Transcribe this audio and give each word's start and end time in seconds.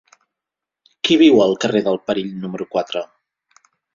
Qui 1.07 1.17
viu 1.23 1.43
al 1.43 1.53
carrer 1.65 1.83
del 1.89 2.01
Perill 2.09 2.33
número 2.47 2.69
quatre? 2.75 3.07